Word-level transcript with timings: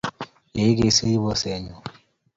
Ye 0.57 0.63
igesgei 0.71 1.21
boisennyu 1.23 1.75